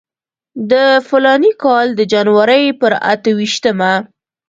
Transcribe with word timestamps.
د 0.71 0.73
فلاني 1.07 1.51
کال 1.63 1.87
د 1.95 2.01
جنورۍ 2.11 2.65
پر 2.81 2.93
اته 3.11 3.29
ویشتمه. 3.39 3.93